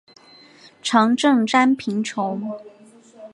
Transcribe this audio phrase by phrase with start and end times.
[0.81, 2.59] 常赈赡贫穷。